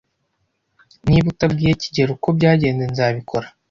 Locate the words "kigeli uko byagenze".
1.81-2.83